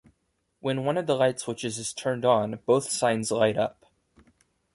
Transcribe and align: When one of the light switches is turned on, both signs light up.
When 0.61 0.83
one 0.83 0.97
of 0.97 1.05
the 1.05 1.13
light 1.13 1.39
switches 1.39 1.77
is 1.77 1.93
turned 1.93 2.25
on, 2.25 2.57
both 2.65 2.89
signs 2.89 3.29
light 3.29 3.55
up. 3.55 3.85